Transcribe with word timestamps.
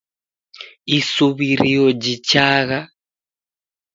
Isuw'irio 0.97 1.85
jichagha. 2.01 2.79